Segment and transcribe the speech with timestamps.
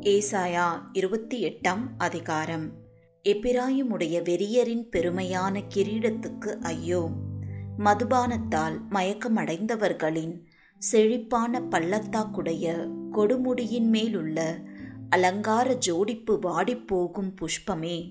[0.00, 2.72] ஏசாயா இருபத்தி எட்டாம் அதிகாரம்.
[3.24, 7.10] எப்பிராயமுடைய வெறியரின் பெருமையான கிரீடத்துக்கு ஐயோ.
[7.78, 10.46] மதுபானத்தால் மயக்கமடைந்தவர்களின்
[10.78, 14.58] செழிப்பான பள்ளத்தாக்குடைய கொடுமுடியின் மேலுள்ள
[15.08, 18.10] அலங்கார ஜோடிப்பு வாடிப்போகும் புஷ்பமே.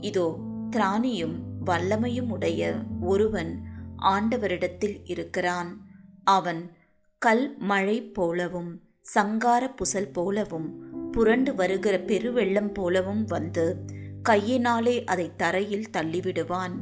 [0.00, 0.38] இதோ
[0.70, 3.60] திராணியும் வல்லமையும் உடைய ஒருவன்
[3.98, 5.86] ஆண்டவரிடத்தில் இருக்கிறான்.
[6.24, 6.72] அவன்
[7.18, 13.84] கல் மழை போலவும் சங்கார புசல் போலவும் புரண்டு வருகிற பெருவெள்ளம் போலவும் வந்து
[14.22, 16.74] கையினாலே அதை தரையில் தள்ளிவிடுவான்.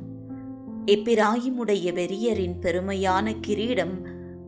[0.86, 3.94] எப்பிராயிமுடைய வெறியரின் பெருமையான கிரீடம்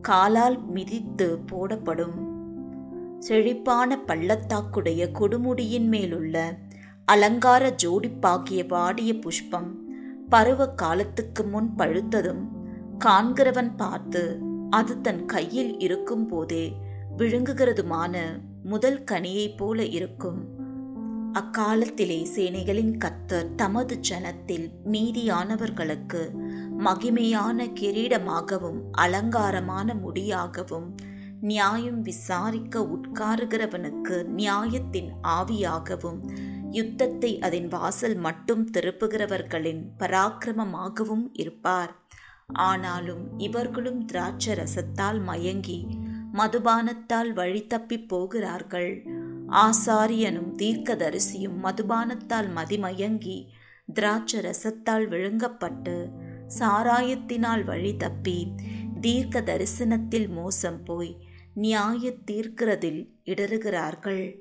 [0.01, 2.17] காலால் மிதித்து போடப்படும்.
[3.19, 6.57] செழிப்பான பள்ளத்தாக்குடைய கொடுமுடியின் மேலுள்ள
[7.05, 9.71] அலங்கார ஜோடிப்பாகிய வாடிய புஷ்பம்
[10.29, 12.43] பருவ காலத்துக்கு முன் பழுத்ததும்
[13.05, 14.23] காண்கிறவன் பார்த்து
[14.69, 16.65] அது தன் கையில் இருக்கும் போதே
[17.17, 18.15] விழுங்குகிறதுமான
[18.67, 20.39] முதல் கனியைப் போல இருக்கும்.
[21.33, 26.21] அக்காலத்திலே சேனைகளின் கத்தர் தமது ஜனத்தில் மீதியானவர்களுக்கு
[26.79, 30.95] மகிமையான கிரீடமாகவும் அலங்காரமான முடியாகவும்
[31.41, 36.19] நியாயம் விசாரிக்க உட்காருகிறவனுக்கு நியாயத்தின் ஆவியாகவும்
[36.71, 41.95] யுத்தத்தை அதன் வாசல் மட்டும் திருப்புகிறவர்களின் பராக்கிரமமாகவும் இருப்பார்.
[42.53, 45.87] ஆனாலும் இவர்களும் திராட்ச ரசத்தால் மயங்கி
[46.33, 49.03] மதுபானத்தால் வழி தப்பி போகிறார்கள்.
[49.49, 53.47] ஆசாரியனும் தீர்க்கதரிசியும் மதுபானத்தால் மதிமயங்கி
[53.93, 56.09] திராட்ச ரசத்தால் விழுங்கப்பட்டு
[56.59, 58.55] சாராயத்தினால் வழி தப்பி
[59.01, 61.17] தீர்க்க தரிசனத்தில் மோசம் போய்
[61.53, 64.35] நியாய தீர்க்கிறதில் இடறுகிறார்கள்.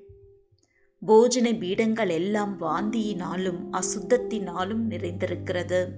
[1.07, 5.89] போஜன பீடங்கள் எல்லாம் வாந்தியினாலும் அசுத்தத்தினாலும் நிறைந்திருக்கிறது.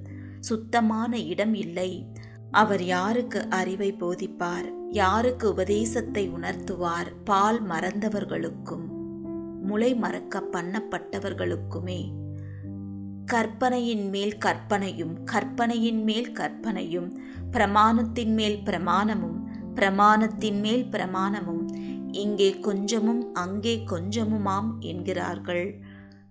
[0.41, 2.07] சுத்தமான இடம் இல்லை.
[2.51, 4.73] அவர் யாருக்கு அறிவை போதிப்பார்?
[4.91, 7.07] யாருக்கு உபதேசத்தை உணர்த்துவார்?
[7.25, 8.87] பால் மறந்தவர்களுக்கும்
[9.63, 12.11] முளை மறக்க பண்ணப்பட்டவர்களுக்குமே.
[13.27, 17.19] கற்பனையின் மேல் கற்பனையும் கற்பனையின் மேல் கற்பனையும்
[17.51, 19.39] பிரமாணத்தின் மேல் பிரமாணமும்
[19.75, 21.65] பிரமாணத்தின் மேல் பிரமாணமும்
[22.13, 25.81] இங்கே கொஞ்சமும் அங்கே கொஞ்சமுமாம் என்கிறார்கள்.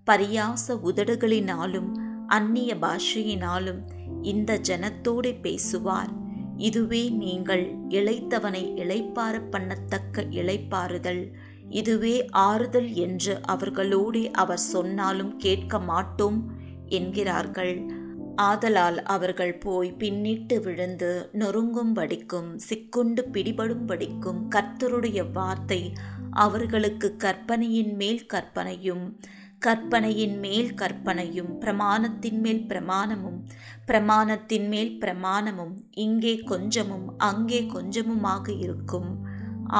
[0.05, 1.91] பரியாச உதடுகளினாலும்
[2.27, 6.09] அந்நிய பாஷையினாலும் இந்த ஜனத்தோடு பேசுவார்.
[6.57, 11.31] இதுவே நீங்கள் இழைத்தவனை இழைப்பார பண்ணத்தக்க இழைப்பாறுதல்
[11.69, 16.51] இதுவே ஆறுதல் என்று அவர்களோடு அவர் சொன்னாலும் கேட்க மாட்டோம்
[16.87, 18.05] என்கிறார்கள்.
[18.35, 25.93] ஆதலால் அவர்கள் போய் பின்னிட்டு விழுந்து நொறுங்கும்படிக்கும் சிக்குண்டு பிடிபடும்படிக்கும் கர்த்தருடைய வார்த்தை
[26.31, 29.19] அவர்களுக்கு கற்பனையின் மேல் கற்பனையும்
[29.61, 33.39] கற்பனையின் மேல் கற்பனையும் பிரமாணத்தின் மேல் பிரமாணமும்
[33.87, 39.09] பிரமாணத்தின் மேல் பிரமாணமும் இங்கே கொஞ்சமும் அங்கே கொஞ்சமுமாக இருக்கும்.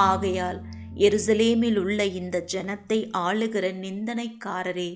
[0.08, 0.60] ஆகையால்
[0.96, 4.90] எருசலேமில் உள்ள இந்த ஜனத்தை ஆளுகிற நிந்தனைக்காரரே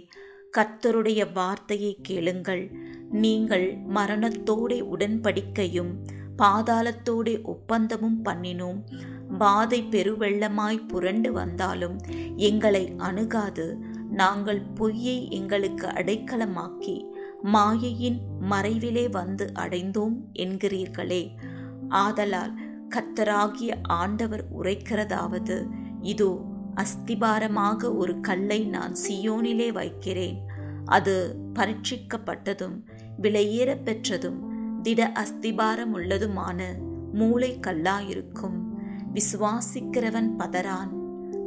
[0.58, 2.64] கர்த்தருடைய வார்த்தையை கேளுங்கள்.
[3.24, 5.94] நீங்கள் மரணத்தோடே உடன்படிக்கையும்
[6.38, 8.80] பாதாளத்தோடே ஒப்பந்தமும் பண்ணினோம்.
[9.38, 11.98] பாதை பெருவெள்ளமாய் புரண்டு வந்தாலும்
[12.50, 13.68] எங்களை அணுகாது.
[14.12, 17.06] நாங்கள் பொய்யை எங்களுக்கு அடைக்கலமாக்கி
[17.44, 21.24] மாயையின் மறைவிலே வந்து அடைந்தோம் என்கிறீர்களே.
[21.90, 22.54] ஆதலால்
[22.90, 25.68] கத்தராகிய ஆண்டவர் உரைக்கிறதாவது
[26.02, 26.42] இதோ
[26.76, 30.40] அஸ்திபாரமாக ஒரு கல்லை நான் சியோனிலே வைக்கிறேன்.
[30.86, 31.16] அது
[31.54, 32.78] பரீட்சிக்கப்பட்டதும்
[33.22, 34.40] விலையேற பெற்றதும்
[34.82, 36.62] திட அஸ்திபாரம் உள்ளதுமான
[37.14, 38.60] மூளை கல்லாயிருக்கும்
[39.14, 40.92] விசுவாசிக்கிறவன் பதறான்.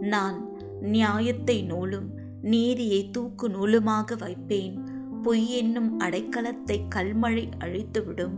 [0.01, 0.39] நான்
[0.81, 2.09] நியாயத்தை நூலும்
[2.45, 4.77] நீதியை தூக்கு நூலுமாக வைப்பேன்.
[5.23, 8.37] பொய் என்னும் அடைக்கலத்தை கல்மழை அழித்துவிடும்.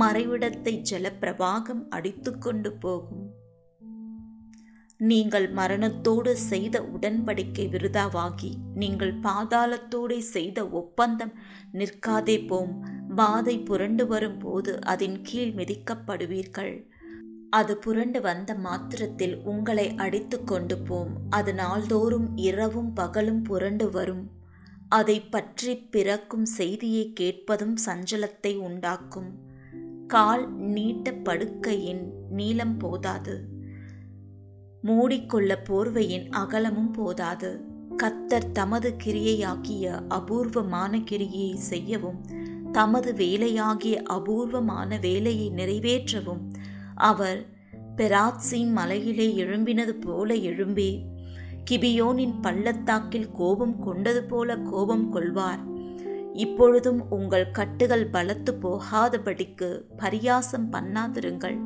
[0.00, 3.24] மறைவிடத்தை ஜலப்பிரவாகம் அடித்து கொண்டு போகும்.
[5.00, 11.34] நீங்கள் மரணத்தோடு செய்த உடன்படிக்கை விருதாவாகி நீங்கள் பாதாளத்தோடு செய்த ஒப்பந்தம்
[11.72, 12.74] நிற்காதே போம்.
[13.16, 16.74] பாதை புரண்டு வரும்போது அதன் கீழ் மிதிக்கப்படுவீர்கள்.
[17.58, 21.12] அது புரண்டு வந்த மாத்திரத்தில் உங்களை அடித்து கொண்டு போம்.
[21.30, 24.24] அது நாள்தோறும் இரவும் பகலும் புரண்டு வரும்.
[24.88, 29.30] அதை பற்றி பிறக்கும் செய்தியை கேட்பதும் சஞ்சலத்தை உண்டாக்கும்.
[30.06, 33.36] கால் நீட்ட படுக்கையின் நீளம் போதாது.
[34.82, 37.50] மூடிக்கொள்ள போர்வையின் அகலமும் போதாது.
[38.02, 42.18] கத்தர் தமது கிரியையாகிய அபூர்வமான கிரியை செய்யவும்
[42.72, 46.42] தமது வேலையாகிய அபூர்வமான வேலையை நிறைவேற்றவும்
[46.96, 47.46] அவர்
[47.96, 51.04] பெராத்சீம் மலையிலே எழும்பினது போல எழும்பி
[51.70, 55.58] கிபியோனின் பள்ளத்தாக்கில் கோபம் கொண்டது போல கோபம் கொள்வார்.
[56.32, 61.58] இப்பொழுதும் உங்கள் கட்டுகள் பலத்து போகாதபடிக்கு பரியாசம் பண்ணாதிருங்கள்.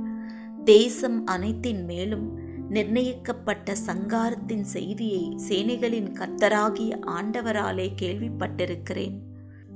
[0.64, 2.38] தேசம் அனைத்தின் மேலும்
[2.68, 9.18] நிர்ணயிக்கப்பட்ட சங்காரத்தின் செய்தியை சேனைகளின் கர்த்தராகிய ஆண்டவராலே கேள்விப்பட்டிருக்கிறேன்.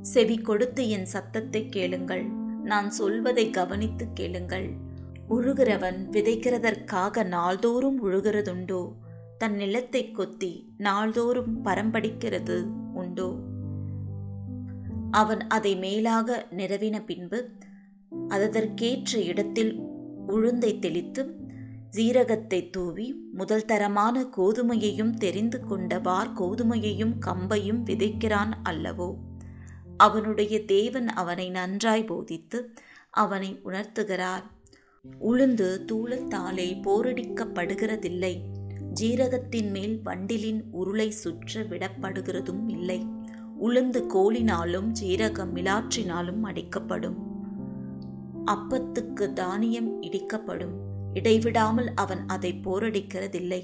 [0.01, 2.25] செவி கொடுத்து என் சத்தத்தை கேளுங்கள்.
[2.63, 4.93] நான் சொல்வதை கவனித்து கேளுங்கள்.
[5.29, 8.93] உழுகிறவன் விதைக்கிறதற்காக நாள்தோறும் உழுகிறதுண்டோ?
[9.39, 13.39] தன் நிலத்தை கொத்தி நாள்தோறும் பரம்படிக்கிறது உண்டோ?
[15.11, 17.51] அவன் அதை மேலாக நிறவின பின்பு
[18.29, 19.81] அதற்கேற்ற இடத்தில்
[20.29, 21.37] உளுந்தை தெளித்து
[21.97, 29.15] சீரகத்தை தூவி முதல் தரமான கோதுமையையும் தெரிந்து கொண்ட வார் கோதுமையையும் கம்பையும் விதைக்கிறான் அல்லவோ?
[29.97, 32.73] அவனுடைய தேவன் அவனை நன்றாய் போதித்து
[33.11, 34.45] அவனை உணர்த்துகிறார்.
[35.09, 38.41] உளுந்து தூளத்தாலே போரடிக்கப்படுகிறதில்லை.
[39.01, 43.07] ஜீரகத்தின் மேல் வண்டிலின் உருளை சுற்ற விடப்படுகிறதும் இல்லை.
[43.63, 47.17] உளுந்து கோலினாலும் ஜீரகம் மிலாற்றினாலும் அடிக்கப்படும்.
[48.47, 50.75] அப்பத்துக்கு தானியம் இடிக்கப்படும்.
[51.15, 53.63] இடைவிடாமல் அவன் அதை போரடிக்கிறதில்லை.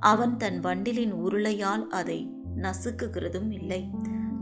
[0.00, 3.90] அவன் தன் வண்டிலின் உருளையால் அதை நசுக்குகிறதும் இல்லை.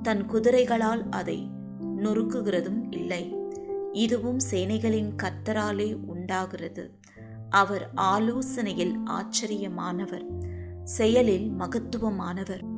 [0.03, 1.51] தன் குதிரைகளால் அதை
[1.97, 3.35] நொறுக்குகிறதும் இல்லை.
[3.97, 6.99] இதுவும் சேனைகளின் கத்தராலே உண்டாகிறது.
[7.51, 10.27] அவர் ஆலோசனையில் ஆச்சரியமானவர்.
[10.85, 12.76] செயலில் மகத்துவமானவர்.